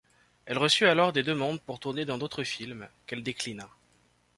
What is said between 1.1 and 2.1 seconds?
des demandes pour tourner